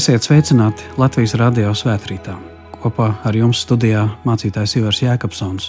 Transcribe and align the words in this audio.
Esiet 0.00 0.24
sveicināti 0.24 0.86
Latvijas 0.96 1.34
radio 1.36 1.74
svētkrītā. 1.76 2.32
Kopā 2.80 3.10
ar 3.26 3.36
jums 3.36 3.58
studijā 3.66 4.06
mācītājs 4.24 4.78
Ivars 4.78 5.02
Jēkabsons. 5.02 5.66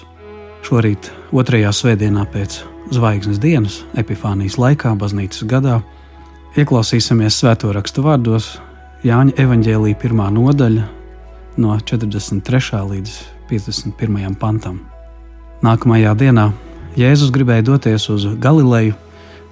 Šorīt, 0.64 1.10
otrajā 1.36 1.74
svētdienā 1.76 2.24
pēc 2.32 2.62
zvaigznes 2.96 3.42
dienas, 3.44 3.82
Epifānijas 4.00 4.56
laikā, 4.56 4.94
baznīcas 4.96 5.44
gadā, 5.52 5.82
ieklausīsimies 6.56 7.42
svēto 7.42 7.76
rakstu 7.76 8.08
vārdos 8.08 8.54
Jāņa 9.04 9.36
evanģēlīja 9.44 10.00
pirmā 10.00 10.32
nodaļa 10.32 10.88
no 11.60 11.76
43. 11.92 12.84
līdz 12.88 13.22
51. 13.52 14.36
pantam. 14.40 14.86
Nākamajā 15.60 16.16
dienā 16.24 16.54
Jēzus 16.96 17.36
gribēja 17.36 17.68
doties 17.74 18.08
uz 18.16 18.32
Galileju. 18.40 18.96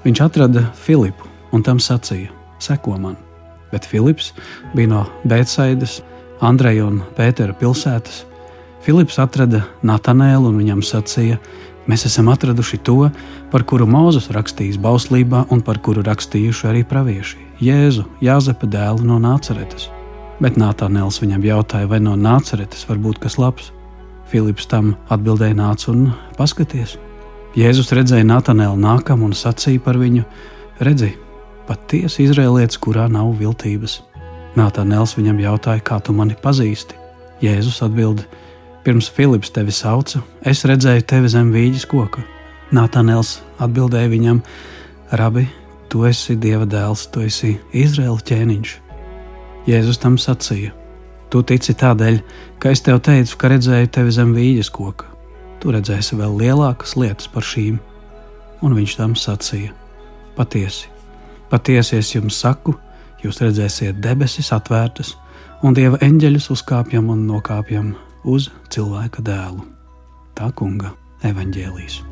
Viņš 0.07 0.27
atrada 0.29 0.69
Filipu 0.71 1.27
un 1.51 1.67
tam 1.67 1.83
sacīja: 1.83 2.31
Seko 2.63 2.95
man! 2.95 3.25
Bet 3.71 3.85
Filips 3.85 4.33
bija 4.75 4.89
no 4.91 5.05
Bēcaidas, 5.27 5.99
Andreja 6.41 6.85
un 6.87 7.01
Pētera 7.17 7.55
pilsētas. 7.57 8.23
Filips 8.83 9.19
atrada 9.19 9.65
Natanēlu 9.83 10.51
un 10.51 10.59
viņam 10.61 10.83
sacīja: 10.85 11.39
Mēs 11.89 12.05
esam 12.05 12.29
atraduši 12.31 12.79
to, 12.85 13.09
par 13.51 13.65
kuru 13.67 13.87
Mozus 13.89 14.29
rakstījis 14.31 14.79
bauslībā 14.81 15.45
un 15.49 15.63
par 15.65 15.81
kuru 15.83 16.03
rakstījuši 16.05 16.67
arī 16.69 16.83
pravieši- 16.87 17.47
Jēzu, 17.67 18.05
Jāzepa 18.21 18.69
dēlu 18.69 19.03
no 19.03 19.19
Nāceretes. 19.19 19.89
Bet 20.39 20.55
Natanēls 20.55 21.19
viņam 21.19 21.43
jautāja, 21.43 21.87
vai 21.87 21.99
no 21.99 22.15
Nāceretes 22.15 22.87
var 22.87 22.97
būt 22.97 23.19
kas 23.19 23.37
labs. 23.37 23.71
Filips 24.27 24.65
tam 24.65 24.95
atbildēja: 25.09 25.55
Nāc 25.55 25.87
un 25.89 26.13
paskaties! 26.37 26.97
Jēzus 27.57 27.89
redzēja 27.91 28.23
Natanēlu 28.23 28.77
nākam 28.77 29.23
un 29.25 29.31
sacīja 29.31 29.81
par 29.81 29.97
viņu: 29.97 30.23
Redzi, 30.79 31.15
patiesi 31.69 32.25
izrēlietis, 32.25 32.79
kurā 32.81 33.05
nav 33.11 33.35
viltības. 33.39 33.99
Nātānēls 34.57 35.15
viņam 35.17 35.39
jautāja, 35.43 35.83
kā 35.85 35.99
tu 36.01 36.15
mani 36.17 36.37
pazīsti. 36.41 36.97
Jēzus 37.43 37.83
atbild: 37.85 38.25
Pirms 38.83 39.09
Filips 39.13 39.53
tevi 39.53 39.73
sauca, 39.75 40.23
es 40.41 40.65
redzēju 40.67 41.05
tevi 41.07 41.29
zem 41.31 41.53
vīģes 41.53 41.85
koka. 41.91 42.25
Nātānēls 42.75 43.37
atbildēja 43.61 44.09
viņam: 44.11 44.41
Rabi, 45.21 45.45
tu 45.89 46.03
esi 46.09 46.35
Dieva 46.35 46.67
dēls, 46.69 47.07
tu 47.13 47.23
esi 47.25 47.55
Izraēla 47.73 48.25
ķēniņš. 48.31 48.75
Jēzus 49.69 50.01
tam 50.01 50.17
sacīja: 50.17 50.73
Tu 51.29 51.43
tici 51.45 51.75
tādēļ, 51.77 52.21
ka 52.59 52.73
es 52.73 52.81
tev 52.81 53.03
teicu, 53.05 53.37
ka 53.37 53.53
redzēju 53.53 53.93
tevi 53.93 54.15
zem 54.15 54.33
vīģes 54.33 54.73
koka. 54.73 55.05
Tu 55.61 55.73
redzēsi 55.75 56.17
vēl 56.17 56.39
lielākas 56.39 56.95
lietas 56.97 57.29
par 57.29 57.45
šīm. 57.45 57.77
Un 58.65 58.73
viņš 58.75 58.95
tam 58.97 59.13
sacīja: 59.15 59.75
Patiesi, 60.35 60.89
Patiesi 61.49 61.97
es 61.97 62.11
jums 62.13 62.37
saku, 62.43 62.75
jūs 63.23 63.41
redzēsiet 63.41 63.97
debesis 64.03 64.51
atvērtas 64.53 65.15
un 65.65 65.73
dieva 65.73 65.97
eņģeļus 66.05 66.51
uzkāpjam 66.53 67.09
un 67.09 67.25
nokāpjam 67.25 67.95
uz 68.29 68.51
cilvēka 68.69 69.23
dēlu. 69.25 69.65
Tā 70.37 70.51
kunga 70.53 70.93
evaņģēlīs. 71.25 72.03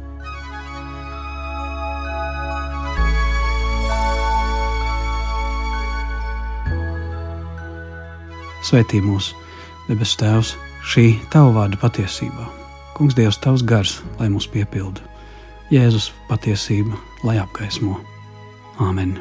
Svētī 8.68 9.00
mūs, 9.06 9.32
debes 9.88 10.18
Tēvs, 10.20 10.58
šī 10.84 11.14
Tava 11.32 11.54
vārda 11.62 11.80
patiesībā. 11.80 12.50
Kungs, 12.98 13.16
Dievs, 13.16 13.38
Tavs 13.40 13.62
gars, 13.64 14.00
lai 14.18 14.28
mūs 14.34 14.50
piepilda. 14.50 15.06
Jēzus 15.72 16.10
patiesība, 16.28 16.98
lai 17.24 17.38
apgaismo. 17.40 18.02
Āmen! 18.78 19.18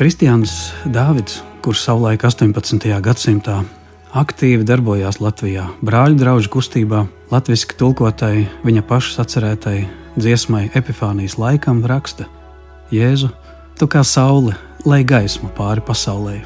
Kristians 0.00 0.70
Dāvids, 0.88 1.42
kurš 1.60 1.82
savulaik 1.84 2.22
18. 2.24 2.88
gadsimtā 3.04 3.58
aktīvi 4.16 4.66
darbojās 4.66 5.20
Latvijā, 5.22 5.68
brāļu 5.86 6.18
draugu 6.18 6.50
kustībā, 6.50 7.04
latviešu 7.30 7.76
tulkotai 7.78 8.46
viņa 8.66 8.82
pašas 8.88 9.20
atcerētai 9.24 9.78
dziesmai 10.18 10.70
Epifānijas 10.74 11.38
laikam, 11.38 11.82
raksta: 11.86 12.26
Jēzu, 12.90 13.30
tu 13.78 13.86
kā 13.86 14.02
saule, 14.04 14.56
lai 14.84 15.02
gaismu 15.04 15.50
pāri 15.56 15.84
pasaulē, 15.86 16.40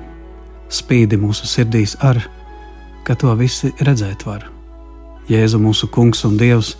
spīdi 0.68 1.16
mūsu 1.20 1.48
sirdīs 1.48 1.96
ar, 2.04 2.20
ka 3.04 3.16
to 3.16 3.32
visi 3.38 3.72
redzēt 3.80 4.26
var. 4.26 4.44
Jēzu, 5.28 5.60
mūsu 5.60 5.88
kungs 5.88 6.24
un 6.28 6.36
dievs, 6.36 6.74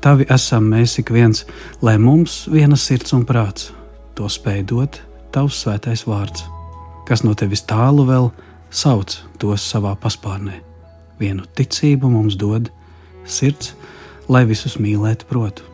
tavi 0.00 0.24
esam 0.32 0.70
mēs 0.72 0.98
ik 1.02 1.12
viens, 1.12 1.44
lai 1.82 1.98
mums 1.98 2.46
viena 2.48 2.76
sirds 2.76 3.12
un 3.12 3.26
prāts 3.28 3.74
to 4.16 4.28
spēj 4.28 4.64
dot 4.72 5.02
tavs 5.32 5.60
svētais 5.62 6.06
vārds, 6.08 6.46
kas 7.06 7.22
no 7.22 7.36
tevis 7.36 7.62
tālu 7.68 8.06
vēl 8.08 8.30
sauc 8.70 9.16
tos 9.38 9.64
savā 9.66 9.96
paspārnē. 10.00 10.60
Vienu 11.20 11.44
ticību 11.58 12.10
mums 12.10 12.38
dod 12.40 12.70
sirds, 13.26 13.74
lai 14.30 14.46
visus 14.48 14.78
mīlētu 14.80 15.28
protu. 15.28 15.66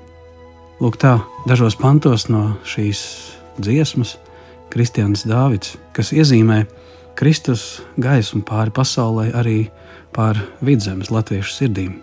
Lūk, 0.81 0.99
tā 1.01 1.19
dažos 1.49 1.77
pantos 1.81 2.27
no 2.29 2.57
šīs 2.69 3.01
dziesmas 3.61 4.17
Kristians 4.73 5.25
Dāvids, 5.29 5.77
kas 5.97 6.13
iezīmē 6.13 6.65
Kristus 7.17 7.81
gaismu 7.97 8.43
pāri 8.45 8.75
pasaulē, 8.77 9.31
arī 9.33 9.71
pār 10.13 10.41
vidzemes 10.61 11.13
latviešu 11.13 11.55
sirdīm. 11.55 11.95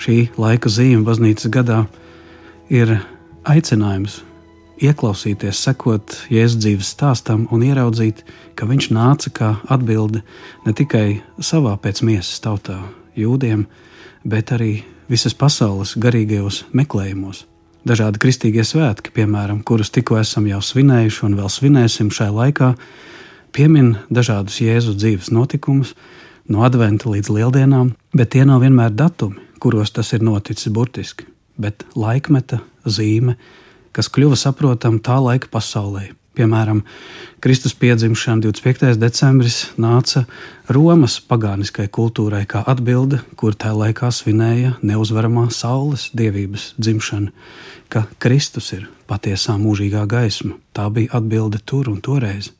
Šī 0.00 0.30
laika 0.40 0.70
zīme 0.72 1.04
baznīcas 1.06 1.52
gadā 1.54 1.84
ir 2.72 2.96
aicinājums 3.46 4.22
ieklausīties, 4.82 5.60
sekot 5.66 6.16
Jēzus 6.32 6.60
dzīves 6.62 6.90
stāstam 6.96 7.46
un 7.54 7.64
ieraudzīt, 7.66 8.24
ka 8.58 8.66
viņš 8.68 8.90
nāca 8.94 9.32
kā 9.34 9.50
atbilde 9.70 10.22
ne 10.66 10.74
tikai 10.76 11.22
savā 11.38 11.76
pēc 11.80 12.02
miesas 12.06 12.42
tautā, 12.44 12.80
jūdiem, 13.18 13.66
bet 14.24 14.52
arī 14.54 14.84
visas 15.10 15.34
pasaules 15.36 15.96
garīgajos 16.00 16.64
meklējumos. 16.72 17.44
Dažādi 17.84 18.20
kristīgie 18.22 18.64
svētki, 18.64 19.12
piemēram, 19.12 19.60
kurus 19.60 19.92
tikko 19.92 20.16
esam 20.16 20.46
jau 20.48 20.62
svinējuši 20.64 21.26
un 21.26 21.34
vēl 21.36 21.50
svinēsim 21.52 22.08
šajā 22.14 22.32
laikā, 22.32 22.70
piemin 23.52 23.98
dažādus 24.08 24.62
Jēzus 24.64 24.96
dzīves 24.96 25.28
notikumus, 25.34 25.92
no 26.48 26.64
adventa 26.64 27.10
līdz 27.12 27.30
lieldienām, 27.32 27.92
bet 28.16 28.32
tie 28.34 28.44
nav 28.48 28.64
vienmēr 28.64 28.94
datumi, 28.96 29.40
kuros 29.60 29.92
tas 29.96 30.12
ir 30.16 30.24
noticis 30.24 30.72
burtiski, 30.72 31.28
bet 31.60 31.84
laikmeta 31.96 32.62
zīme, 32.84 33.36
kas 33.94 34.10
kļuva 34.12 34.38
saprotama 34.38 35.02
tā 35.02 35.16
laika 35.22 35.50
pasaulē. 35.52 36.10
Piemēram, 36.34 36.80
Kristus 37.38 37.76
piedzimšana 37.78 38.42
25. 38.42 38.96
decembris 38.98 39.68
nāca 39.78 40.24
Romas 40.66 41.20
pagāniskai 41.22 41.86
kultūrai 41.94 42.42
kā 42.50 42.64
atbilde, 42.66 43.20
kur 43.38 43.54
tajā 43.54 43.76
laikā 43.78 44.10
svinēja 44.10 44.72
neuzvaramā 44.82 45.46
saules 45.54 46.08
dievības 46.10 46.72
dzimšanu, 46.74 47.30
ka 47.86 48.08
Kristus 48.18 48.72
ir 48.74 48.88
patiesā 49.06 49.54
mūžīgā 49.62 50.02
gaisma. 50.10 50.58
Tā 50.74 50.88
bija 50.90 51.14
atbilde 51.20 51.62
tur 51.62 51.92
un 51.92 52.02
toreiz. 52.02 52.50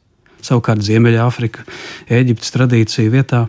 Savukārt 0.44 0.84
Ziemeļāfrika, 0.86 1.66
Eģiptes 2.14 2.54
tradīcija 2.54 3.10
vietā 3.10 3.46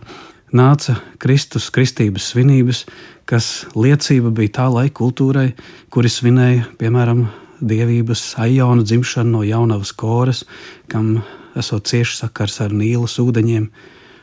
nāca 0.50 0.98
Kristus 1.22 1.70
kristības 1.70 2.32
svinības, 2.32 2.82
kas 3.30 3.66
liecība 3.78 4.34
bija 4.34 4.58
tā 4.58 4.70
laika 4.72 4.98
kultūrai, 5.04 5.52
kuri 5.92 6.10
svinēja, 6.10 6.70
piemēram, 6.80 7.28
dievības 7.60 8.34
Aijona 8.42 8.84
dzimšanu 8.86 9.38
no 9.38 9.42
jaunavas 9.46 9.92
koras, 9.92 10.44
kam 10.88 11.20
esot 11.56 11.86
cieši 11.88 12.20
sakars 12.20 12.60
ar 12.64 12.74
Nīlas 12.74 13.18
ūdeņiem. 13.22 13.68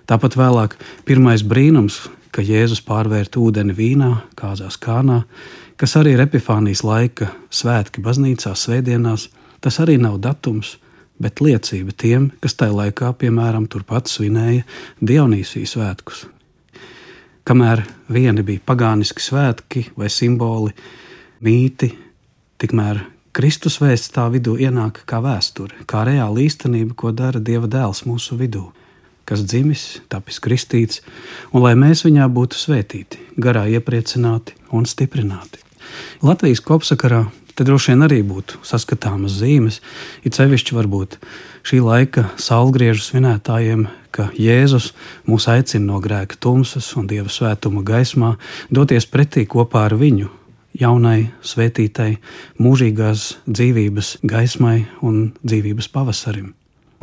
Tāpat 0.09 0.37
vēlāk 0.37 0.75
pirmais 1.07 1.43
brīnums, 1.47 2.03
ka 2.33 2.43
Jēzus 2.43 2.81
pārvērta 2.85 3.39
ūdeni 3.41 3.75
vīnā, 3.77 4.11
kāzās 4.39 4.77
kānā, 4.81 5.23
kas 5.77 5.95
arī 5.99 6.15
ir 6.15 6.23
epifānijas 6.25 6.83
laika 6.85 7.29
svētki 7.53 8.03
baznīcā, 8.03 8.55
svētdienās, 8.57 9.29
tas 9.61 9.79
arī 9.83 9.99
nav 10.01 10.19
datums, 10.23 10.77
bet 11.21 11.41
liecība 11.41 11.93
tiem, 11.95 12.31
kas 12.41 12.57
tajā 12.59 12.73
laikā, 12.75 13.13
piemēram, 13.21 13.67
turpat 13.71 14.11
svinēja 14.11 14.65
Dionīsijas 15.01 15.77
svētkus. 15.77 16.25
Kamēr 17.43 17.83
vieni 18.11 18.43
bija 18.45 18.63
pagāniski 18.65 19.23
svētki 19.23 19.87
vai 19.99 20.09
simboli, 20.11 20.71
mīti, 21.43 21.91
tikmēr 22.61 23.01
Kristus 23.33 23.79
vēsts 23.81 24.11
tā 24.13 24.27
vidū 24.29 24.53
ienāk 24.61 24.99
kā 25.09 25.17
vēsture, 25.23 25.87
kā 25.89 26.03
reāla 26.05 26.43
īstenība, 26.43 26.93
ko 26.93 27.09
dara 27.17 27.39
Dieva 27.41 27.65
dēls 27.65 28.03
mūsu 28.05 28.37
vidū, 28.37 28.67
kas 29.25 29.41
dzimis, 29.41 30.03
tapis 30.05 30.37
kristīts, 30.37 31.01
un 31.49 31.65
lai 31.65 31.71
mēs 31.73 32.03
viņā 32.05 32.27
būtu 32.29 32.59
svētīti, 32.59 33.23
garā 33.41 33.63
iepriecināti 33.73 34.53
un 34.69 34.85
stiprināti. 34.85 35.63
Latvijas 36.21 36.61
kopsakarā 36.61 37.23
te 37.57 37.65
droši 37.65 37.95
vien 37.95 38.05
arī 38.05 38.19
būtu 38.21 38.61
saskatāmas 38.69 39.39
zīmes, 39.39 39.81
it 40.21 40.37
sevišķi 40.37 40.77
varbūt 40.77 41.17
šī 41.65 41.81
laika 41.81 42.27
saulgriežu 42.37 43.01
svinētājiem, 43.07 43.87
ka 44.13 44.29
Jēzus 44.37 44.91
mūs 45.25 45.49
aicina 45.49 45.89
no 45.89 45.97
grēka 46.05 46.37
tumsas 46.37 46.91
un 47.01 47.09
Dieva 47.09 47.33
svētuma 47.33 47.81
gaismā 47.81 48.35
doties 48.69 49.09
pretī 49.09 49.47
kopā 49.49 49.87
ar 49.89 49.97
viņu, 49.97 50.29
jaunai, 50.79 51.29
svētītai, 51.45 52.17
mūžīgās 52.61 53.29
dzīvības 53.45 54.17
gaismai 54.25 54.83
un 55.05 55.31
dzīvības 55.43 55.89
pavasarim. 55.93 56.53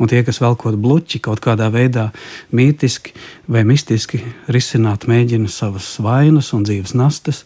Un 0.01 0.09
tie, 0.09 0.23
kas 0.25 0.41
velkot 0.41 0.79
bluķi 0.81 1.19
kaut 1.21 1.43
kādā 1.43 1.67
veidā 1.69 2.07
mītiski 2.49 3.13
vai 3.51 3.61
mistiski 3.67 4.23
risināt, 4.49 5.05
mēģina 5.05 5.49
savas 5.51 5.93
vainas 6.01 6.49
un 6.57 6.65
dzīves 6.65 6.95
nastas, 6.97 7.43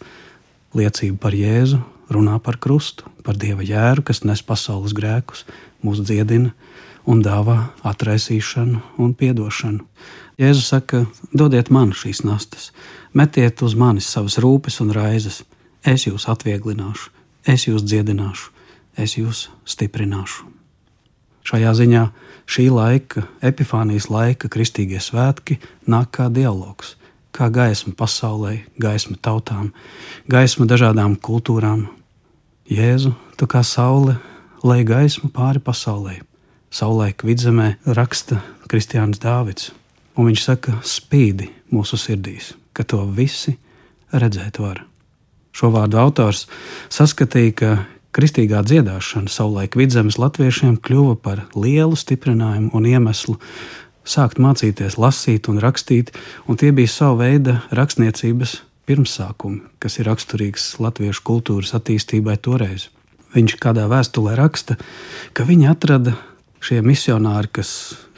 liecību 0.76 1.20
par 1.20 1.36
Jēzu, 1.36 1.82
runā 2.10 2.38
par 2.40 2.60
krustu, 2.62 3.10
par 3.26 3.36
dieva 3.40 3.66
jēru, 3.66 4.06
kas 4.06 4.24
nes 4.24 4.42
pasaules 4.46 4.94
grēkus, 4.96 5.44
mūs 5.84 6.04
dziedina 6.06 6.54
un 7.10 7.22
dāvā 7.26 7.58
atraisīšanu 7.86 8.82
un 9.02 9.12
atdošanu. 9.14 9.84
Jēzus 10.40 10.70
saka, 10.72 11.06
dodiet 11.34 11.70
man 11.72 11.94
šīs 11.96 12.24
nastas, 12.28 12.72
metiet 13.14 13.62
uz 13.64 13.76
manis 13.76 14.08
savas 14.12 14.38
rūpes 14.42 14.82
un 14.84 14.92
raizes, 14.96 15.44
es 15.86 16.08
jūs 16.08 16.28
atvieglināšu, 16.32 17.12
es 17.48 17.68
jūs 17.68 17.86
dziedināšu, 17.86 18.52
es 18.98 19.18
jūs 19.20 19.48
stiprināšu. 19.70 20.50
Šajā 21.46 21.72
ziņā 21.78 22.04
šī 22.50 22.70
laika, 22.74 23.28
epifānijas 23.46 24.10
laika 24.10 24.50
kristīgie 24.50 24.98
svētki 25.02 25.60
nāk 25.86 26.10
kā 26.18 26.30
dialogs, 26.34 26.96
kā 27.36 27.52
gaisma 27.54 27.94
pasaulē, 27.98 28.64
gaisma 28.82 29.18
tautām, 29.22 29.70
gaisma 30.32 30.66
dažādām 30.66 31.20
kultūrām. 31.22 31.86
Jēzu, 32.66 33.14
tu 33.38 33.46
kā 33.46 33.62
saule, 33.62 34.18
lai 34.66 34.82
gaismu 34.88 35.30
pāri 35.30 35.62
pasaulē. 35.62 36.24
Saulēk 36.74 37.22
vidzemē 37.28 37.76
raksta 37.86 38.42
Kristiāns 38.66 39.22
Dāvids, 39.22 39.70
un 40.18 40.32
viņš 40.32 40.48
saka, 40.48 40.80
spīdi 40.82 41.52
mūsu 41.72 42.00
sirdīs, 42.02 42.56
ka 42.74 42.84
to 42.84 43.06
visi 43.06 43.54
redzēt 44.12 44.60
var. 44.60 44.82
Šo 45.56 45.72
vārdu 45.72 46.00
autors 46.02 46.46
saskatīja, 46.92 47.56
ka 47.56 47.70
Kristīgā 48.16 48.62
dziedāšana 48.64 49.32
savulaik 49.32 49.76
vidzemes 49.80 50.20
latviešiem 50.20 50.78
kļuva 50.84 51.16
par 51.20 51.42
lielu 51.56 51.96
stiprinājumu 52.00 52.72
un 52.76 52.88
iemeslu 52.88 53.36
sākt 54.08 54.40
mācīties 54.40 54.96
lasīt 55.02 55.50
un 55.52 55.60
rakstīt, 55.64 56.14
un 56.48 56.60
tie 56.60 56.72
bija 56.76 56.92
sava 56.92 57.26
veida 57.26 57.58
rakstniecības 57.76 58.60
pirmsākumi, 58.86 59.64
kas 59.82 60.00
ir 60.00 60.08
raksturīgs 60.12 60.76
latviešu 60.84 61.26
kultūras 61.26 61.74
attīstībai 61.78 62.38
toreiz. 62.38 62.90
Viņš 63.36 63.58
kādā 63.60 63.90
vēstulē 63.92 64.36
raksta, 64.40 64.78
ka 65.36 65.44
viņi 65.48 65.68
atrada 65.72 66.16
šie 66.64 66.80
misionāri, 66.86 67.52
kas 67.60 67.70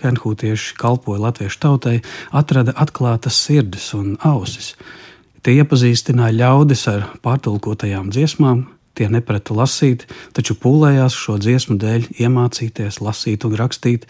henhūtieši 0.04 0.76
kalpoja 0.78 1.24
latviešu 1.26 1.62
tautai, 1.64 1.98
atrada 2.30 2.76
atklātas 2.78 3.40
sirdis 3.48 3.90
un 3.98 4.16
ausis. 4.22 4.76
Tie 5.46 5.60
iepazīstināja 5.62 6.36
ļaudis 6.40 6.88
ar 6.92 7.06
pārtulkotajām 7.24 8.10
dziesmām, 8.14 8.66
Tie 8.98 9.06
neprata 9.14 9.54
lasīt, 9.54 10.08
taču 10.34 10.56
pūlējās 10.58 11.14
šo 11.14 11.36
dziesmu 11.38 11.76
dēļ 11.78 12.08
iemācīties, 12.18 12.98
lasīt 13.06 13.44
un 13.46 13.54
rakstīt. 13.60 14.08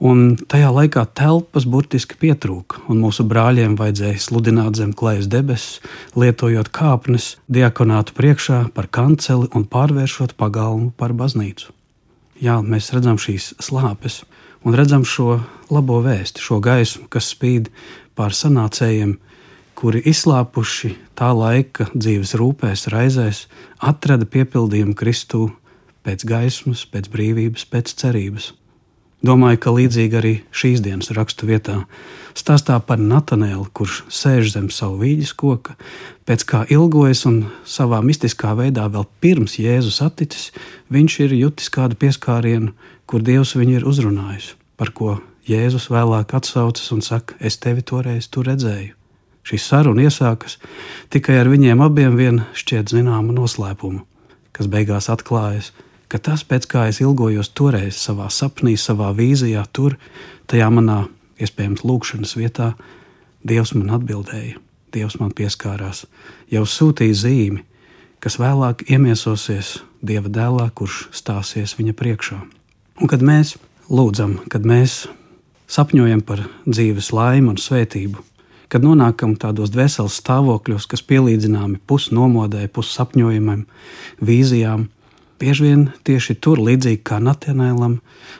Un 0.00 0.38
tajā 0.48 0.70
laikā 0.72 1.02
telpas 1.12 1.66
burtiski 1.68 2.16
pietrūka, 2.16 2.80
un 2.88 3.02
mūsu 3.04 3.26
brāļiem 3.28 3.76
vajadzēja 3.76 4.22
sludināt 4.24 4.80
zem 4.80 4.94
klājas 4.96 5.28
debesis, 5.28 5.82
lietojot 6.16 6.72
kāpnes, 6.72 7.34
diakonātu 7.52 8.16
priekšā 8.16 8.62
par 8.72 8.88
kanceli 8.88 9.50
un 9.52 9.68
pārvēršot 9.68 10.32
pagalmu 10.40 10.94
par 10.96 11.12
baznīcu. 11.12 11.68
Jā, 12.40 12.56
mēs 12.64 12.88
redzam 12.96 13.20
šīs 13.20 13.52
slāpes 13.60 14.22
un 14.64 14.78
redzam 14.78 15.04
šo 15.04 15.42
labo 15.68 16.00
vēstu, 16.06 16.40
šo 16.40 16.56
gaismu, 16.64 17.04
kas 17.12 17.28
spīd 17.34 17.68
pār 18.16 18.32
sanācējiem, 18.32 19.18
kuri 19.82 19.98
izslāpuši 20.06 20.92
tā 21.18 21.32
laika 21.34 21.88
dzīves 21.90 22.36
rūpēs, 22.38 22.86
raizēs, 22.92 23.48
atrada 23.82 24.28
piepildījumu 24.30 24.94
Kristū 24.94 25.48
pēc 26.06 26.22
gaismas, 26.22 26.84
pēc 26.86 27.08
brīvības, 27.10 27.64
pēc 27.66 27.90
cerības. 27.98 28.52
Domāju, 29.26 29.58
ka 29.62 29.72
līdzīgi 29.74 30.18
arī 30.18 30.32
šīs 30.54 30.84
dienas 30.86 31.10
rakstu 31.14 31.48
vietā 31.50 31.80
stāstā 32.38 32.78
par 32.86 33.02
Natanēlu, 33.02 33.66
kurš 33.74 34.04
sēž 34.06 34.54
zem 34.54 34.70
savu 34.70 35.02
vīģes 35.02 35.34
koka, 35.38 35.74
pēc 36.30 36.46
kā 36.46 36.62
ilgojas 36.74 37.24
un 37.30 37.42
savā 37.66 37.98
mistiskā 38.06 38.54
veidā 38.58 38.86
vēl 38.86 39.06
pirms 39.22 39.58
Jēzus 39.62 39.98
atticis, 40.06 40.48
viņš 40.94 41.20
ir 41.26 41.36
jutis 41.40 41.70
kādu 41.74 41.98
pieskārienu, 41.98 42.70
kur 43.06 43.22
Dievs 43.22 43.54
viņu 43.58 43.80
ir 43.80 43.86
uzrunājis, 43.90 44.54
par 44.78 44.94
ko 44.94 45.18
Jēzus 45.50 45.90
vēlāk 45.90 46.38
atsaucas 46.38 46.90
un 46.94 47.02
saka: 47.02 47.38
Es 47.38 47.58
tevi 47.58 47.82
toreiz 47.82 48.30
tu 48.30 48.46
redzēju. 48.46 49.01
Šī 49.42 49.58
saruna 49.58 50.06
iesākas 50.06 50.58
tikai 51.10 51.40
ar 51.40 51.50
viņiem 51.50 51.82
abiem 51.82 52.14
vien 52.18 52.42
šķiet 52.54 52.92
zināma 52.94 53.34
noslēpuma, 53.34 54.04
kas 54.54 54.68
beigās 54.70 55.10
atklājas, 55.10 55.72
ka 56.12 56.20
tas, 56.22 56.44
pēc 56.46 56.68
kā 56.70 56.86
es 56.90 57.00
ilgojos 57.02 57.50
toreiz 57.56 57.98
savā 57.98 58.28
sapnī, 58.30 58.76
savā 58.78 59.10
vīzijā, 59.16 59.64
tur, 59.72 59.96
tajā 60.46 60.68
manā 60.70 61.06
iespējams 61.42 61.86
lūkšanas 61.86 62.36
vietā, 62.38 62.74
Dievs 63.42 63.72
man 63.74 63.88
atbildēja, 63.96 64.60
Dievs 64.94 65.16
man 65.18 65.32
pieskārās, 65.34 66.04
jau 66.52 66.62
sūtīja 66.62 67.16
zīmi, 67.24 67.64
kas 68.22 68.38
vēlāk 68.38 68.84
iemiesosies 68.86 69.80
Dieva 69.98 70.30
dēlā, 70.30 70.68
kurš 70.70 71.08
stāsies 71.10 71.74
viņa 71.78 71.96
priekšā. 71.98 72.38
Un 73.02 73.10
kad 73.10 73.24
mēs 73.26 73.56
lūdzam, 73.90 74.36
kad 74.52 74.62
mēs 74.68 75.08
sapņojam 75.72 76.22
par 76.26 76.44
dzīves 76.68 77.10
laimi 77.16 77.50
un 77.54 77.58
svētību, 77.58 78.22
kad 78.72 78.84
nonākam 78.84 79.34
tādos 79.36 79.68
dvēseles 79.74 80.16
stāvokļos, 80.22 80.86
kas 80.88 81.04
pielīdzināmi 81.04 81.82
pusnomodai, 81.88 82.70
pussapņojumam, 82.72 83.66
vīzijām. 84.24 84.86
Bieži 85.42 85.66
vien 85.66 85.82
tieši 86.06 86.38
tur, 86.40 86.62
līdzīgi 86.62 87.02
kā 87.04 87.18
Natanēlam, 87.20 87.98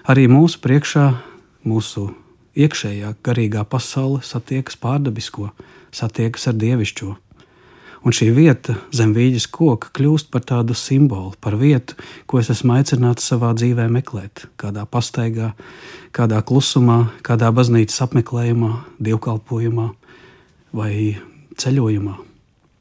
arī 0.08 0.28
mūsu 0.32 0.62
priekšā, 0.64 1.08
mūsu 1.68 2.06
iekšējā 2.56 3.12
garīgā 3.26 3.66
pasaule 3.68 4.22
satiekas 4.24 4.78
pārdabisko, 4.80 5.50
satiekas 5.92 6.48
ar 6.48 6.56
dievišķo. 6.62 7.10
Un 8.02 8.14
šī 8.16 8.32
vieta 8.34 8.78
zem 8.90 9.12
vīģes 9.14 9.44
koka 9.52 9.92
kļūst 9.94 10.32
par 10.32 10.42
tādu 10.48 10.74
simbolu, 10.74 11.36
par 11.38 11.54
vietu, 11.60 11.94
ko 12.26 12.40
es 12.40 12.48
esmu 12.50 12.78
aicināts 12.80 13.28
savā 13.28 13.52
dzīvē 13.54 13.84
meklēt, 13.94 14.48
kādā 14.58 14.88
pastaigā, 14.90 15.52
kādā 16.10 16.40
klusumā, 16.42 17.12
kādā 17.22 17.52
baznīcas 17.54 18.00
apmeklējumā, 18.08 18.72
dievkalpojumā 18.98 19.92
vai 20.76 21.16
ceļojumā. 21.60 22.18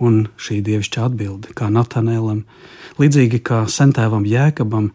Un 0.02 0.24
šī 0.42 0.64
dievišķa 0.66 1.04
atbilde, 1.06 1.52
kā 1.54 1.68
Natanēlam, 1.70 2.42
līdzīgi 2.98 3.38
kā 3.46 3.60
sentēvam 3.70 4.26
Jēkabam, 4.26 4.90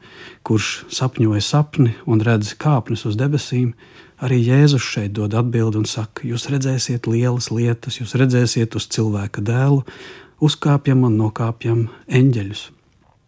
kurš 0.47 0.71
sapņoja 0.91 1.45
sapni 1.47 1.95
un 2.11 2.25
redz 2.27 2.57
kāpnes 2.59 3.07
uz 3.07 3.15
debesīm, 3.21 3.71
arī 4.19 4.41
Jēzus 4.43 4.83
šeit 4.83 5.15
dod 5.15 5.37
atbildi 5.39 5.79
un 5.79 5.87
saka: 5.87 6.27
Jūs 6.27 6.49
redzēsiet 6.51 7.07
lielas 7.07 7.53
lietas, 7.55 8.01
jūs 8.01 8.17
redzēsiet 8.19 8.75
uz 8.75 8.89
cilvēka 8.91 9.45
dēlu, 9.47 9.85
uzkāpjam 10.43 11.07
un 11.07 11.19
nokāpjam 11.23 11.87
eņģeļus. 12.11 12.69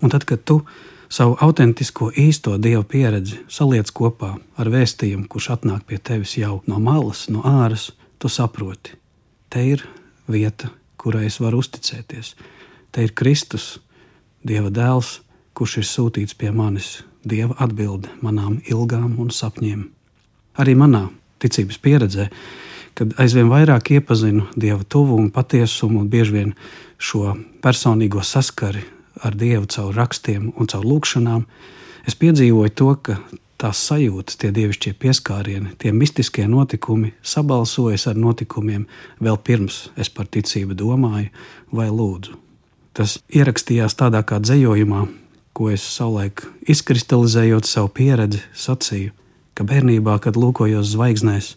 Un 0.03 0.11
tad, 0.15 0.27
kad 0.27 0.43
tu 0.43 0.61
savu 1.09 1.39
autentisko 1.41 2.11
īsto 2.19 2.59
dievu 2.59 2.83
pieredzi 2.91 3.39
saliec 3.49 3.91
kopā 3.95 4.35
ar 4.59 4.71
vēstījumu, 4.75 5.29
kurš 5.31 5.53
atnāk 5.57 5.87
pie 5.87 6.03
tevis 6.03 6.37
jau 6.39 6.59
no 6.67 6.83
malas, 6.83 7.29
no 7.33 7.47
āras, 7.47 7.93
tu 8.19 8.29
saproti, 8.29 8.98
Te 9.49 9.62
ir 9.64 9.85
vieta, 10.28 10.69
kurai 11.00 11.26
es 11.28 11.38
varu 11.40 11.62
uzticēties. 11.62 12.35
Te 12.93 13.05
ir 13.05 13.14
Kristus, 13.17 13.78
Dieva 14.45 14.71
dēls, 14.71 15.19
kurš 15.57 15.81
ir 15.81 15.87
sūtīts 15.88 16.37
pie 16.38 16.52
manis, 16.55 17.02
Dieva 17.25 17.57
atbilde 17.64 18.11
manām 18.23 18.61
ilgām 18.69 19.17
un 19.19 19.33
sapņiem. 19.35 19.88
Arī 20.61 20.75
manā 20.78 21.09
ticības 21.43 21.81
pieredzē, 21.83 22.28
kad 22.99 23.17
aizvien 23.23 23.50
vairāk 23.50 23.93
iepazinu 23.97 24.47
Dieva 24.57 24.85
tuvumu, 24.85 25.33
patiesumu 25.35 26.05
un 26.05 26.12
bieži 26.12 26.37
vien 26.37 26.55
šo 26.99 27.35
personīgo 27.64 28.23
saskari 28.23 28.85
ar 29.25 29.35
Dievu 29.38 29.67
caur 29.71 29.97
rakstiem 29.97 30.52
un 30.55 30.71
caur 30.71 30.87
lūkšanām, 30.87 31.45
es 32.07 32.17
piedzīvoju 32.19 32.75
to, 32.78 32.95
ka 33.02 33.19
tās 33.59 33.81
sajūtas, 33.88 34.38
tie 34.38 34.50
dievišķie 34.55 34.95
pieskārieni, 35.03 35.75
tie 35.79 35.93
mistiskie 35.93 36.47
notikumi 36.49 37.12
sabalsojas 37.23 38.07
ar 38.11 38.19
notikumiem 38.19 38.87
vēl 39.23 39.38
pirms 39.45 39.88
es 39.99 40.11
par 40.11 40.31
ticību 40.31 40.77
domāju 40.79 41.33
vai 41.75 41.88
lūdzu. 41.91 42.37
Tas 42.95 43.19
ierakstījās 43.35 43.95
tādā 43.99 44.23
kā 44.27 44.41
dzējojumā, 44.43 45.05
ko 45.55 45.71
es 45.75 45.83
savulaik 45.83 46.45
izkristalizējot 46.71 47.67
savu 47.67 47.91
pieredzi, 47.95 48.43
sacīju, 48.55 49.12
ka 49.59 49.67
bērnībā, 49.67 50.19
kad 50.23 50.38
lūkojos 50.38 50.95
zvaigznēs, 50.95 51.55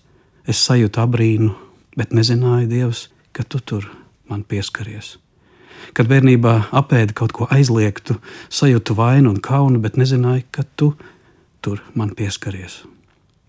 es 0.49 0.61
sajūtu 0.65 1.01
abrīnu, 1.01 1.53
bet 1.97 2.13
nezināju, 2.17 2.69
Dievs, 2.69 3.09
ka 3.33 3.45
tu 3.45 3.59
tur 3.59 3.89
man 4.29 4.43
pieskaries. 4.43 5.17
kad 5.93 6.07
bērnībā 6.07 6.69
apēda 6.71 7.13
kaut 7.17 7.33
ko 7.35 7.47
aizliegtu, 7.51 8.15
sajūtu 8.49 8.95
vainu 8.95 9.33
un 9.33 9.39
kaunu, 9.43 9.79
bet 9.79 9.97
nezināju, 9.99 10.45
ka 10.51 10.63
tu 10.75 10.93
tur 11.61 11.81
man 11.95 12.13
pieskaries. 12.17 12.81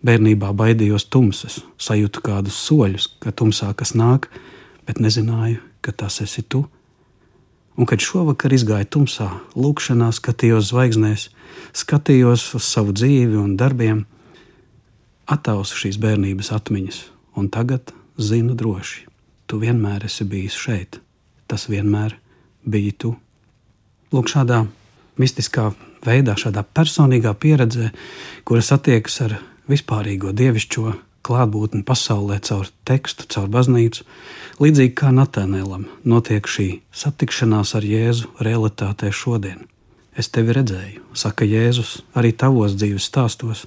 Bērnībā 0.03 0.51
baidījos 0.59 1.07
tumsas, 1.13 1.61
sajūtu 1.79 2.23
kādus 2.27 2.59
soļus, 2.67 3.07
ka 3.23 3.33
tumsā 3.33 3.71
kas 3.79 3.95
nāk, 3.95 4.29
bet 4.87 5.01
nezināju, 5.01 5.61
ka 5.83 5.95
tas 5.95 6.21
esi 6.25 6.43
tu. 6.43 6.65
Un 7.79 7.89
kad 7.89 8.03
šovakar 8.05 8.53
izgāju 8.53 8.89
tumsā, 8.97 9.29
lūkšanā 9.57 10.11
skatījos 10.13 10.73
zvaigznēs, 10.73 11.29
skatījos 11.73 12.49
uz 12.59 12.67
savu 12.67 12.93
dzīvi 12.93 13.39
un 13.41 13.55
darbiem, 13.57 14.03
attausu 15.31 15.79
šīs 15.85 16.01
bērnības 16.03 16.53
atmiņas, 16.59 16.99
un 17.39 17.49
tagad 17.49 17.95
zinu 18.19 18.59
droši, 18.59 19.07
tu 19.47 19.63
vienmēr 19.63 20.05
esi 20.11 20.27
bijis 20.29 20.59
šeit, 20.59 20.99
tas 21.49 21.69
vienmēr 21.71 22.19
biji 22.67 22.93
tu. 22.93 23.15
Lūk, 24.13 24.29
šādā 24.29 24.67
mistiskā 25.17 25.71
veidā, 26.07 26.37
šādā 26.39 26.65
personīgā 26.65 27.33
pieredzē, 27.39 27.91
kuras 28.49 28.73
attiekas 28.75 29.21
ar 29.27 29.39
vispārīgo 29.71 30.33
dievišķo 30.37 30.93
klātbūtni 31.23 31.85
pasaulē 31.87 32.39
caur 32.43 32.69
tekstu, 32.89 33.27
caur 33.31 33.49
baznīcu, 33.53 34.05
līdzīgi 34.63 34.95
kā 34.99 35.13
Natānēlam 35.15 35.87
notiek 36.09 36.47
šī 36.49 36.69
satikšanās 36.91 37.77
ar 37.79 37.87
Jēzu 37.87 38.33
realitātē 38.43 39.13
šodien. 39.15 39.69
Es 40.19 40.29
tevi 40.29 40.53
redzēju, 40.53 41.07
saka 41.17 41.47
Jēzus, 41.49 42.03
arī 42.19 42.35
tavos 42.37 42.75
dzīves 42.77 43.07
stāstos. 43.09 43.65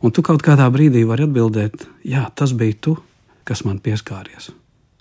Un 0.00 0.14
tu 0.14 0.22
kaut 0.24 0.40
kādā 0.46 0.70
brīdī 0.72 1.02
vari 1.04 1.26
atbildēt, 1.26 1.84
jā, 2.06 2.24
tas 2.34 2.54
bija 2.56 2.78
tu, 2.80 2.96
kas 3.44 3.66
man 3.66 3.82
pieskāries, 3.82 4.48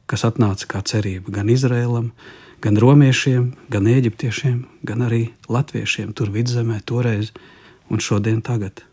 kas 0.10 0.26
atnāca 0.28 0.68
kā 0.68 0.82
cerība 0.84 1.38
gan 1.38 1.54
Izrēlam, 1.54 2.10
gan 2.10 2.49
romiešiem, 2.80 3.54
gan 3.72 3.88
eģiptiešiem, 3.88 4.66
gan 4.84 5.06
arī 5.08 5.30
latviešiem 5.48 6.12
tur 6.14 6.32
vidzemē 6.34 6.82
toreiz 6.86 7.32
un 7.90 8.00
šodien 8.00 8.42
tagad. 8.42 8.84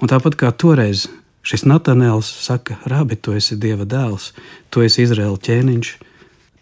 Un 0.00 0.08
tāpat 0.08 0.36
kā 0.36 0.52
toreiz 0.52 1.08
šis 1.42 1.64
Natanēls 1.64 2.28
saka, 2.44 2.78
Rabi, 2.84 3.16
tu 3.16 3.32
esi 3.32 3.56
Dieva 3.56 3.84
dēls, 3.88 4.32
tu 4.70 4.84
esi 4.84 5.04
Izraēla 5.04 5.40
ķēniņš, 5.40 5.92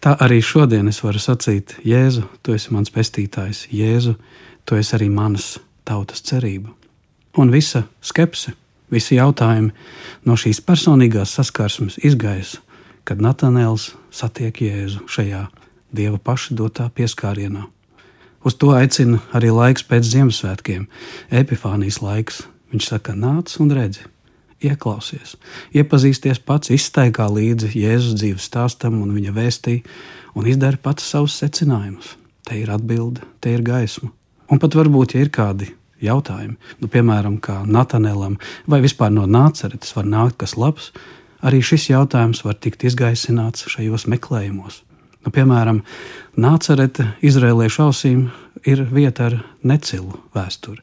tā 0.03 0.15
arī 0.23 0.41
šodien 0.43 0.89
es 0.89 1.03
varu 1.03 1.19
sacīt, 1.23 1.77
Jēzu, 1.87 2.25
tu 2.43 2.55
esi 2.55 2.73
mans 2.75 2.91
pestītājs, 2.95 3.67
Jēzu, 3.75 4.15
tu 4.65 4.79
esi 4.79 4.95
arī 4.95 5.11
manas 5.11 5.59
tautas 5.85 6.23
cerība. 6.23 6.71
Un 7.39 7.51
visa 7.55 7.85
skepse, 8.03 8.55
visi 8.91 9.19
jautājumi 9.19 9.75
no 10.27 10.39
šīs 10.39 10.63
personīgās 10.63 11.35
saskarsmes 11.35 11.99
izgaisa, 12.03 12.63
kad 13.05 13.23
Natanēls 13.23 13.93
satiek 14.15 14.63
Jēzu 14.63 15.07
šajā 15.11 15.47
Dieva 15.93 16.19
paša 16.19 16.55
dotā 16.59 16.91
pieskārienā. 16.93 17.65
Uz 18.45 18.55
to 18.55 18.71
aicina 18.77 19.19
arī 19.35 19.51
laiks 19.51 19.83
pēc 19.85 20.07
Ziemassvētkiem, 20.13 20.87
Epifānijas 21.35 22.03
laiks, 22.05 22.45
Viņš 22.69 22.85
saka, 22.91 23.15
nāc 23.17 23.55
un 23.63 23.71
redzi, 23.73 24.03
ieklausies, 24.61 25.37
iepazīsties 25.73 26.41
pats, 26.45 26.69
iztaigā 26.75 27.25
līdzi 27.33 27.71
Jēzus 27.73 28.19
dzīves 28.21 28.49
stāstam 28.51 28.99
un 29.01 29.15
viņa 29.17 29.33
vēstī, 29.33 29.79
un 30.37 30.49
izdara 30.51 30.77
pats 30.83 31.07
savus 31.09 31.39
secinājumus. 31.41 32.17
Te 32.45 32.59
ir 32.61 32.69
atbilde, 32.73 33.25
te 33.41 33.55
ir 33.57 33.65
gaisma. 33.65 34.11
Un 34.53 34.61
pat 34.61 34.77
varbūt, 34.77 35.17
ja 35.17 35.25
ir 35.25 35.33
kādi 35.33 35.71
jautājumi, 36.05 36.59
nu, 36.81 36.91
piemēram, 36.93 37.39
kā 37.41 37.63
Natanēlam, 37.65 38.37
vai 38.69 38.83
vispār 38.85 39.13
no 39.17 39.25
nāceretes 39.25 39.97
var 39.97 40.09
nākt 40.09 40.37
kas 40.45 40.57
labs, 40.61 40.93
arī 41.41 41.63
šis 41.65 41.89
jautājums 41.89 42.45
var 42.45 42.61
tikt 42.61 42.85
izgaisināts 42.85 43.65
šajos 43.73 44.05
meklējumos. 44.13 44.83
Nu, 45.29 45.33
piemēram, 45.37 45.83
nācerete 46.41 47.05
Izrēliešu 47.21 47.83
ausīm 47.85 48.23
ir 48.65 48.87
vieta 48.89 49.27
ar 49.29 49.35
necilu 49.61 50.23
vēsturi 50.33 50.81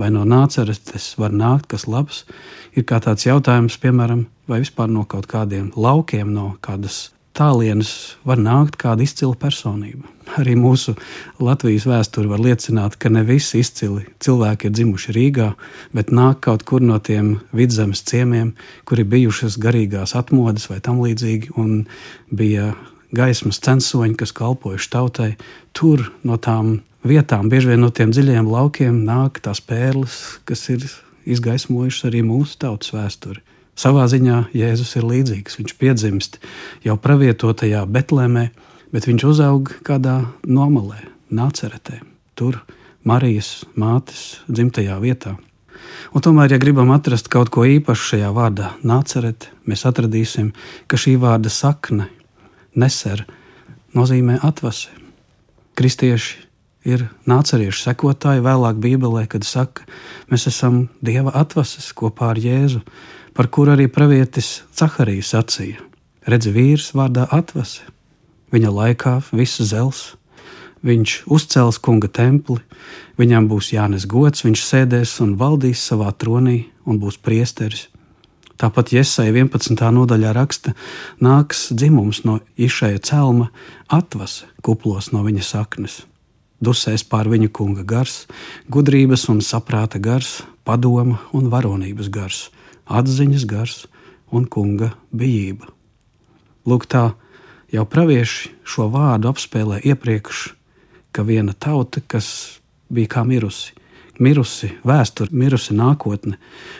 vai 0.00 0.08
no 0.12 0.24
nāceres 0.28 0.80
var 1.20 1.32
nākt 1.32 1.68
kas 1.72 1.86
labs, 1.88 2.24
ir 2.76 2.84
kā 2.88 3.00
tāds 3.04 3.26
jautājums, 3.26 3.76
piemēram, 3.80 4.26
vai 4.48 4.62
vispār 4.64 4.88
no 4.92 5.04
kaut 5.08 5.28
kādiem 5.28 5.70
laukiem, 5.76 6.32
no 6.32 6.54
kādas 6.64 7.10
tālienes 7.36 8.16
var 8.24 8.40
nākt 8.40 8.78
kāda 8.80 9.04
izcila 9.04 9.36
personība. 9.36 10.08
Arī 10.40 10.56
mūsu 10.58 10.96
Latvijas 11.40 11.84
vēsture 11.86 12.28
var 12.32 12.40
liecināt, 12.42 12.96
ka 13.00 13.12
ne 13.12 13.22
visi 13.28 13.60
izcili 13.60 14.06
cilvēki 14.24 14.68
ir 14.68 14.74
dzimuši 14.74 15.14
Rīgā, 15.16 15.52
bet 15.96 16.12
nāk 16.16 16.40
kaut 16.48 16.64
kur 16.68 16.84
no 16.84 16.98
tiem 16.98 17.36
vidzemes 17.56 18.02
ciemiemiem, 18.08 18.54
kuri 18.88 19.04
bijušas 19.04 19.60
garīgās 19.62 20.16
atmodas 20.18 20.68
vai 20.72 20.80
tam 20.84 21.00
līdzīgi, 21.04 21.54
un 21.60 21.84
bija 22.32 22.72
gaismas 23.14 23.60
censoņi, 23.62 24.16
kas 24.18 24.34
kalpojuši 24.36 24.90
tautai. 24.92 25.30
Tur 25.76 26.08
no 26.26 26.38
tām 26.40 26.80
vietām, 27.06 27.50
bieži 27.52 27.72
vien 27.72 27.84
no 27.84 27.90
tiem 27.94 28.12
dziļiem 28.14 28.48
laukiem, 28.50 29.02
nāk 29.06 29.40
tās 29.44 29.60
pērles, 29.62 30.40
kas 30.48 30.66
ir 30.72 30.86
izgaismojušas 31.26 32.08
arī 32.10 32.22
mūsu 32.26 32.58
tautas 32.62 32.94
vēsturi. 32.94 33.42
Savā 33.76 34.06
ziņā 34.08 34.46
Jēzus 34.56 34.94
ir 34.96 35.04
līdzīgs. 35.04 35.58
Viņš 35.60 35.74
piedzimst 35.76 36.38
jau 36.86 36.96
pravietotajā 36.96 37.82
Betlēmē, 37.92 38.48
bet 38.94 39.08
viņš 39.08 39.26
uzaug 39.28 39.74
kādā 39.84 40.22
nomalē, 40.48 41.02
nāceretē, 41.28 42.00
tur 42.38 42.62
Marijas 43.06 43.66
mātes 43.76 44.40
dzimtajā 44.48 44.96
vietā. 45.02 45.36
Un 46.16 46.24
tomēr, 46.24 46.54
ja 46.54 46.58
gribam 46.62 46.90
atrast 46.94 47.28
kaut 47.28 47.50
ko 47.52 47.66
īpašu 47.68 48.14
šajā 48.14 48.30
vārdā, 48.34 48.72
nāceret, 48.86 49.50
mēs 49.68 49.84
atradīsim, 49.88 50.54
ka 50.88 50.98
šī 50.98 51.18
vārda 51.20 51.52
sakne, 51.52 52.08
neser, 52.76 53.24
nozīmē 53.96 54.38
atvasi. 54.44 54.92
Kristieši 55.76 56.46
ir 56.86 57.08
nāceriešu 57.28 57.88
sekotāji 57.88 58.44
vēlāk 58.44 58.78
Bībelē, 58.80 59.26
kad 59.28 59.44
saka, 59.44 59.84
mēs 60.30 60.46
esam 60.50 60.86
Dieva 61.04 61.34
atvases 61.34 61.90
kopā 61.96 62.30
ar 62.34 62.40
Jēzu, 62.40 62.82
par 63.36 63.50
kuru 63.52 63.74
arī 63.74 63.88
pravietis 63.92 64.62
Caharijas 64.78 65.34
sacīja. 65.34 65.82
Redzi, 66.26 66.52
vīrs 66.54 66.92
vārdā 66.96 67.26
atvase, 67.30 67.84
viņa 68.54 68.70
laikā 68.72 69.18
viss 69.36 69.62
zels, 69.62 70.14
viņš 70.86 71.18
uzcels 71.32 71.78
kunga 71.82 72.08
templi, 72.08 72.58
viņam 73.18 73.50
būs 73.50 73.72
jānes 73.74 74.06
gods, 74.10 74.44
viņš 74.46 74.64
sēdēs 74.64 75.18
un 75.24 75.36
valdīs 75.40 75.82
savā 75.82 76.12
tronī 76.14 76.64
un 76.86 76.98
būs 77.02 77.18
priesteris. 77.22 77.88
Tāpat 78.56 78.94
Iesai 78.96 79.28
11. 79.34 79.76
nodaļā 79.92 80.32
raksta, 80.32 80.72
nāks 81.20 81.68
dzimums 81.76 82.22
no 82.24 82.40
išēja 82.56 83.02
celma, 83.04 83.50
atvase 83.92 84.48
kuplos 84.64 85.12
no 85.12 85.20
viņa 85.26 85.44
saknes 85.44 86.04
dusēs 86.60 87.04
pār 87.04 87.28
viņa 87.28 87.50
kunga 87.52 87.84
gars, 87.84 88.24
gudrības 88.72 89.28
un 89.32 89.42
saprāta 89.44 90.00
gars, 90.02 90.42
padoma 90.64 91.20
un 91.36 91.50
varonības 91.52 92.10
gars, 92.12 92.48
atziņas 92.86 93.46
gars 93.48 93.76
un 94.32 94.46
kunga 94.48 94.92
bijība. 95.12 95.68
Lūk, 96.66 96.88
tā 96.90 97.12
jau 97.72 97.84
pravieši 97.86 98.52
šo 98.66 98.88
vārdu 98.90 99.30
apspēlē 99.30 99.82
iepriekš, 99.84 100.48
ka 101.12 101.24
viena 101.26 101.54
tauta, 101.54 102.00
kas 102.00 102.58
bija 102.92 103.16
kā 103.16 103.24
mirusi, 103.26 103.74
mirusi 104.22 104.72
vēsture, 104.86 105.30
mirusi 105.32 105.74
nākotne, 105.76 106.36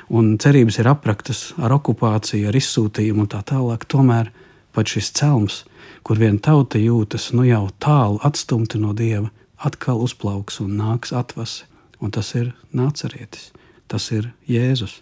un 0.08 0.36
cerības 0.42 0.80
ir 0.80 0.90
apraktas 0.90 1.40
ar 1.58 1.74
okupāciju, 1.76 2.48
ar 2.48 2.56
izsūtījumu 2.56 3.24
un 3.24 3.30
tā 3.32 3.42
tālāk, 3.46 3.86
tomēr 3.88 4.32
pat 4.76 4.92
šis 4.92 5.12
celms, 5.16 5.64
kur 6.04 6.20
viena 6.20 6.38
tauta 6.42 6.78
jūtas 6.78 7.30
nu 7.34 7.46
jau 7.48 7.66
tālu 7.82 8.20
atstumta 8.26 8.78
no 8.78 8.92
dieva, 8.96 9.30
atkal 9.56 10.02
uzplauks 10.04 10.60
un 10.64 10.76
nāks 10.78 11.14
atvase, 11.16 11.64
un 12.00 12.12
tas 12.12 12.34
ir 12.36 12.52
nācerietis, 12.76 13.50
tas 13.88 14.10
ir 14.12 14.32
Jēzus. 14.48 15.00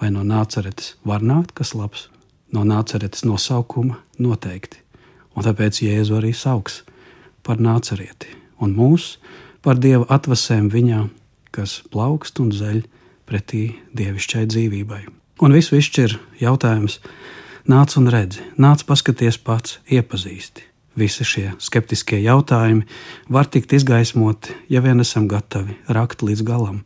Vai 0.00 0.10
no 0.10 0.24
nāceretes 0.26 0.96
var 1.06 1.22
nākt 1.22 1.54
kas 1.54 1.76
labs? 1.78 2.08
No 2.52 2.66
nāceretes 2.68 3.24
nosaukuma 3.24 3.96
noteikti, 4.20 4.82
un 5.32 5.46
tāpēc 5.46 5.80
Jēzu 5.86 6.18
arī 6.18 6.34
sauks 6.36 6.82
par 7.46 7.62
nācerieti, 7.62 8.28
un 8.60 8.74
mūs 8.76 9.16
par 9.64 9.78
Dieva 9.80 10.04
atvasēm 10.12 10.68
viņā, 10.72 11.06
kas 11.54 11.80
plaukst 11.92 12.40
un 12.42 12.50
zeļ 12.56 12.82
pretī 13.28 13.68
dievišķai 13.94 14.44
dzīvībai. 14.50 15.04
Un 15.42 15.54
visu 15.54 15.78
izšķir 15.78 16.18
jautājums, 16.42 16.98
nāc 17.68 17.96
un 18.00 18.10
redzi, 18.12 18.44
nāc 18.58 18.84
paskaties 18.88 19.38
pats, 19.38 19.78
iepazīsti 19.90 20.72
Visi 20.92 21.24
šie 21.24 21.46
skeptiskie 21.56 22.18
jautājumi 22.20 22.84
var 23.32 23.48
tikt 23.48 23.72
izgaismoti, 23.72 24.52
ja 24.68 24.82
vien 24.84 25.00
esam 25.00 25.24
gatavi 25.28 25.78
rakt 25.88 26.20
līdz 26.20 26.44
galam. 26.44 26.82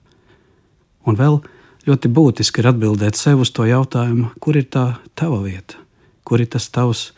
Un 1.06 1.18
vēl 1.18 1.40
ļoti 1.88 2.10
būtiski 2.14 2.62
ir 2.62 2.70
atbildēt 2.70 3.18
sev 3.18 3.42
uz 3.42 3.50
to 3.50 3.66
jautājumu, 3.66 4.30
kur 4.38 4.58
ir 4.58 4.68
tā 4.70 5.00
tava 5.18 5.40
vieta, 5.42 5.80
kur 6.22 6.42
ir 6.42 6.50
tas 6.54 6.68
tavs 6.70 7.08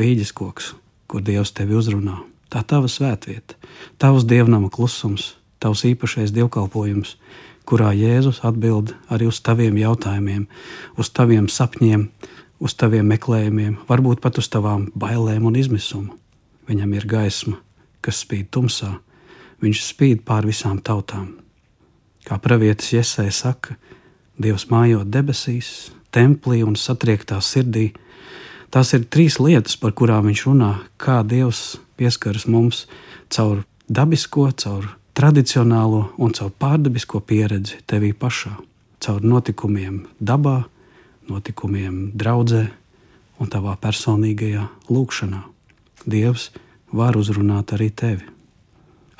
vīģis 0.00 0.32
koks, 0.32 0.72
kur 1.04 1.20
Dievs 1.24 1.52
tevi 1.52 1.76
uzrunā. 1.76 2.22
Tā 2.50 2.64
tava 2.64 2.88
svētvieta, 2.88 3.60
tavs 4.00 4.24
dievnama 4.24 4.72
klusums, 4.72 5.34
tavs 5.60 5.84
īpašais 5.88 6.34
dievkalpojums, 6.36 7.16
kurā 7.68 7.92
Jēzus 7.94 8.42
atbild 8.46 8.94
arī 9.12 9.30
uz 9.30 9.40
taviem 9.44 9.78
jautājumiem, 9.78 10.46
uz 10.98 11.12
taviem 11.14 11.48
sapņiem, 11.48 12.08
uz 12.60 12.74
taviem 12.74 13.08
meklējumiem, 13.14 13.80
varbūt 13.88 14.20
pat 14.24 14.40
uz 14.42 14.50
tavām 14.50 14.90
bailēm 14.98 15.46
un 15.46 15.58
izmisumu. 15.60 16.16
Viņam 16.68 16.94
ir 16.96 17.06
gaisma 17.08 17.60
kas 18.04 18.22
spīd 18.24 18.50
tumsā, 18.54 18.96
viņš 19.60 19.84
spīd 19.84 20.24
pār 20.26 20.48
visām 20.48 20.80
tautām. 20.84 21.36
Kā 22.24 22.40
pravietis 22.40 22.92
Iesai 22.96 23.30
saka, 23.32 23.76
Dievs 24.40 24.70
mājot 24.70 25.10
debesīs, 25.12 25.90
templī 26.16 26.62
un 26.64 26.72
satriektā 26.80 27.42
sirdī. 27.44 27.90
Tās 28.72 28.94
ir 28.96 29.04
trīs 29.12 29.36
lietas, 29.36 29.74
par 29.76 29.92
kurām 29.92 30.30
viņš 30.30 30.44
runā, 30.48 30.70
kā 30.96 31.18
Dievs 31.28 31.76
pieskaras 32.00 32.46
mums 32.48 32.86
caur 33.28 33.66
dabisko, 33.84 34.46
caur 34.56 34.88
tradicionālo 35.20 36.14
un 36.16 36.32
caur 36.32 36.48
pārdabisko 36.48 37.18
pieredzi 37.20 37.82
tevī 37.90 38.14
pašā, 38.16 38.54
caur 39.04 39.20
notikumiem 39.20 40.06
dabā, 40.16 40.62
notikumiem 41.28 42.14
draudzē 42.16 42.62
un 43.40 43.50
tavā 43.52 43.74
personīgajā 43.82 44.62
lūkšanā. 44.88 45.40
Dievs 46.08 46.46
var 46.96 47.18
uzrunāt 47.20 47.74
arī 47.76 47.90
tevi. 47.92 48.24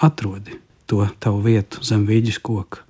Atrodi 0.01 0.57
to 0.89 1.05
tavu 1.21 1.43
vietu 1.45 1.85
zem 1.85 2.07
vīģes 2.09 2.41
koka, 2.49 2.81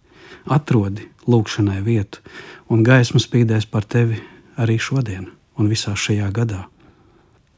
atrodi 0.46 1.08
lūkšanai 1.26 1.80
vietu, 1.82 2.22
un 2.70 2.86
gaisma 2.86 3.18
spīdēs 3.18 3.66
par 3.66 3.90
tevi 3.90 4.22
arī 4.54 4.78
šodien 4.78 5.26
un 5.58 5.72
visā 5.72 5.96
šajā 5.98 6.30
gadā. 6.30 6.62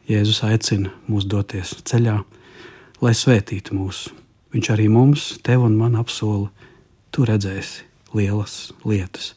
Jēzus 0.09 0.41
aicina 0.49 0.97
mūs 1.13 1.29
doties 1.29 1.77
ceļā, 1.85 2.19
lai 3.05 3.13
svētītu 3.13 3.77
mūs. 3.77 4.07
Viņš 4.53 4.69
arī 4.75 4.89
mums, 4.93 5.39
tev 5.45 5.65
un 5.65 5.79
man 5.81 5.97
apsola, 5.97 6.51
tu 7.13 7.25
redzēsi 7.29 7.87
lielas 8.13 8.73
lietas 8.85 9.33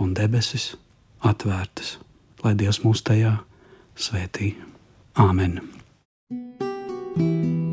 un 0.00 0.14
debesis 0.16 0.72
atvērtas, 1.20 1.98
lai 2.44 2.54
Dievs 2.56 2.80
mūs 2.84 3.04
tajā 3.04 3.36
svētī. 3.98 4.54
Āmen! 5.18 5.60
thank 7.18 7.44
you 7.44 7.67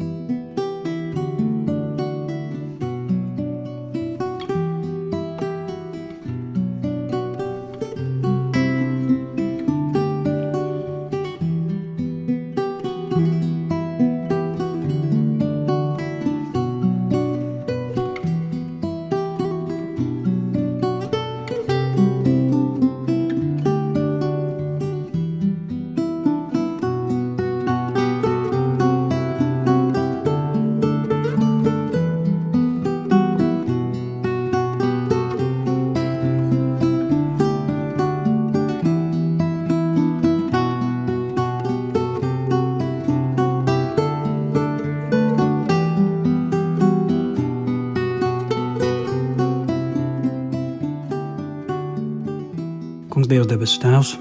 Dievs, 53.46 53.60
debesu 53.60 53.80
Tēvs, 53.84 54.12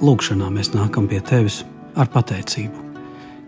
lūgšanā 0.00 0.46
mēs 0.48 0.70
nākam 0.72 1.04
pie 1.04 1.18
Tevis 1.20 1.58
ar 1.92 2.08
pateicību, 2.08 2.78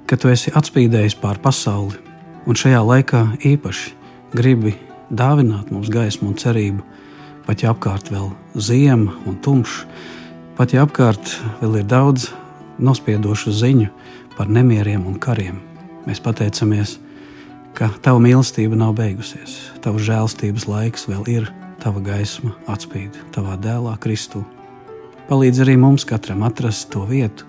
ka 0.04 0.18
Tu 0.20 0.28
esi 0.28 0.52
atspīdējis 0.52 1.16
pār 1.16 1.38
pasauli 1.40 1.96
un 2.44 2.52
šajā 2.52 2.82
laikā 2.84 3.20
īpaši 3.40 3.94
gribi 4.34 4.74
dāvināt 5.08 5.70
mums 5.72 5.88
gaismu 5.88 6.28
un 6.28 6.36
cerību, 6.36 6.84
pat 7.46 7.64
ja 7.64 7.72
apkārt 7.72 8.10
vēl 8.12 8.34
ziema 8.52 9.14
un 9.24 9.38
tumšs, 9.40 9.86
pat 10.58 10.74
ja 10.76 10.84
apkārt 10.84 11.38
vēl 11.62 11.80
ir 11.80 11.88
daudz 11.88 12.28
nospiedošu 12.76 13.54
ziņu 13.54 13.88
par 14.36 14.50
nemieriem 14.52 15.06
un 15.08 15.16
kariem. 15.16 15.62
Mēs 16.04 16.20
pateicamies, 16.20 16.98
ka 17.72 17.88
Tava 18.02 18.20
mīlestība 18.20 18.76
nav 18.76 18.92
beigusies, 19.00 19.72
Tava 19.80 19.96
žēlstības 19.96 20.68
laiks 20.68 21.08
vēl 21.08 21.24
ir, 21.32 21.48
Tava 21.80 22.04
gaisma 22.04 22.52
atspīd 22.68 23.16
Tavā 23.32 23.56
dēlā 23.56 23.96
Kristū. 24.04 24.44
Palīdz 25.24 25.62
arī 25.64 25.78
mums 25.80 26.04
katram 26.04 26.42
atrast 26.44 26.90
to 26.92 27.06
vietu, 27.08 27.46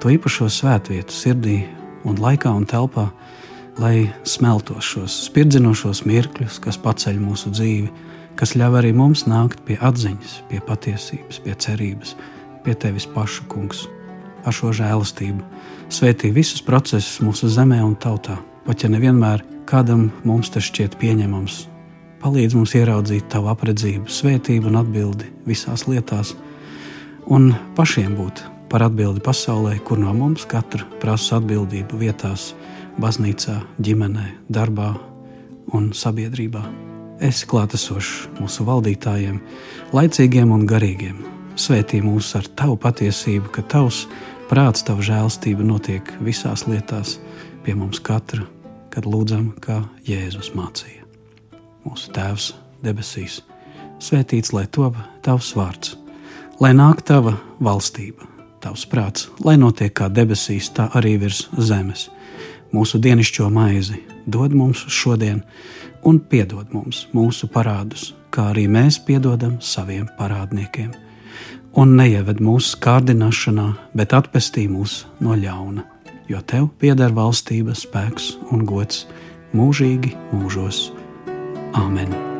to 0.00 0.08
īpašo 0.08 0.48
svētvietu 0.48 1.12
sirdī 1.12 1.58
un 2.08 2.16
laikā 2.16 2.48
un 2.56 2.64
telpā, 2.68 3.10
lai 3.78 4.08
smeltos 4.24 4.86
šos 4.94 5.16
spirdzinošos 5.26 6.06
mirkļus, 6.08 6.56
kas 6.64 6.80
paceļ 6.80 7.20
mūsu 7.20 7.52
dzīvi, 7.52 7.90
kas 8.38 8.56
ļauj 8.56 8.80
arī 8.80 8.94
mums 8.96 9.26
nākt 9.28 9.60
pie 9.68 9.76
atziņas, 9.76 10.38
pie 10.48 10.62
patiesības, 10.64 11.42
pie 11.44 11.54
cerības, 11.66 12.16
pie 12.64 12.74
tevis 12.74 13.06
paša 13.12 13.44
kungs. 13.52 13.84
Ar 14.48 14.54
šo 14.54 14.72
žēlastību 14.72 15.44
svētī 15.92 16.32
visus 16.32 16.64
procesus 16.64 17.20
mūsu 17.20 17.50
zemē 17.52 17.82
un 17.84 17.96
tautā, 18.00 18.38
pat 18.64 18.86
ja 18.86 18.88
nevienmēr 18.88 19.44
kādam 19.68 20.08
mums 20.24 20.48
tas 20.54 20.64
šķiet 20.70 20.96
pieņemams. 21.02 21.66
Palīdz 22.22 22.56
mums 22.56 22.72
ieraudzīt 22.74 23.28
tavu 23.30 23.52
apredzību, 23.52 24.08
svētību 24.10 24.72
un 24.72 24.80
atbildi 24.80 25.28
visās 25.46 25.84
lietās 25.90 26.32
un 27.28 27.52
pašiem 27.76 28.16
būt 28.16 28.42
par 28.68 28.84
atbildi 28.84 29.22
pasaulē, 29.24 29.78
kur 29.84 30.00
no 30.00 30.12
mums 30.16 30.44
katra 30.48 30.84
prasa 31.00 31.38
atbildību 31.38 32.00
vietās, 32.00 32.52
baznīcā, 33.00 33.60
ģimenē, 33.80 34.26
darbā 34.52 34.92
un 35.76 35.90
sabiedrībā. 35.96 36.62
Es 37.24 37.42
klātesošu 37.48 38.34
mūsu 38.38 38.66
valdītājiem, 38.68 39.40
laicīgiem 39.96 40.52
un 40.54 40.66
garīgiem. 40.68 41.22
Svētī 41.58 42.02
mūs 42.04 42.30
ar 42.38 42.46
tavu 42.58 42.76
patiesību, 42.78 43.50
ka 43.54 43.64
tavs 43.66 44.04
prāts, 44.50 44.84
tava 44.86 45.02
žēlstība 45.02 45.66
notiek 45.66 46.12
visās 46.22 46.68
lietās, 46.68 47.16
pie 47.64 47.74
mums 47.74 48.00
katra, 48.04 48.46
kad 48.94 49.08
lūdzam, 49.08 49.50
kā 49.64 49.80
Jēzus 50.06 50.52
mācīja. 50.54 51.08
Mūsu 51.88 52.12
Tēvs 52.14 52.52
debesīs, 52.84 53.40
svētīts 54.02 54.54
lai 54.54 54.68
top 54.70 55.00
tavs 55.24 55.54
vārds 55.58 55.96
lai 56.60 56.74
nāk 56.74 57.02
tava 57.06 57.36
valstība, 57.62 58.26
tavs 58.62 58.84
prāts, 58.90 59.28
lai 59.44 59.56
notiek 59.60 59.94
kā 59.94 60.08
debesīs, 60.10 60.70
tā 60.74 60.88
arī 60.98 61.16
virs 61.22 61.46
zemes. 61.58 62.08
Mūsu 62.74 63.00
dienascho 63.00 63.48
maizi 63.50 64.02
dod 64.26 64.52
mums 64.52 64.84
šodien, 64.92 65.42
un 66.04 66.20
piedod 66.20 66.68
mums 66.74 67.06
mūsu 67.16 67.48
parādus, 67.52 68.12
kā 68.30 68.50
arī 68.52 68.66
mēs 68.68 69.00
piedodam 69.06 69.58
saviem 69.64 70.08
parādniekiem. 70.18 70.92
Un 71.78 71.94
neieved 71.96 72.40
mūsu 72.42 72.78
kārdināšanā, 72.82 73.68
bet 73.94 74.14
atpestī 74.16 74.66
mūs 74.68 75.04
no 75.24 75.36
ļauna, 75.38 75.84
jo 76.28 76.40
tev 76.42 76.70
pieder 76.80 77.14
valstība, 77.14 77.76
spēks 77.76 78.34
un 78.52 78.66
gods 78.68 79.06
mūžīgi 79.56 80.16
mūžos. 80.32 80.88
Āmen! 81.78 82.37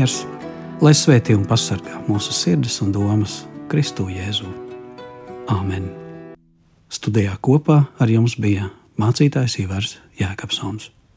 Miers, 0.00 0.22
lai 0.80 0.94
svētī 0.96 1.34
un 1.36 1.42
pasargā 1.44 1.98
mūsu 2.06 2.32
sirdis 2.32 2.78
un 2.80 2.92
domas 2.94 3.42
Kristu 3.68 4.06
Jēzu. 4.08 4.48
Āmen! 5.52 5.90
Studijā 6.88 7.34
kopā 7.44 7.82
ar 8.00 8.08
jums 8.08 8.38
bija 8.40 8.70
mācītājs 9.00 9.58
Ivars 9.60 9.98
Jēkabsons. 10.16 10.88